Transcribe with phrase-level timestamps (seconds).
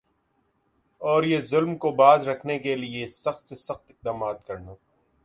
[1.01, 4.73] اور یِہ ظالم کو باز رکھنا کا لئے سخت سے سخت اقدامات کرنا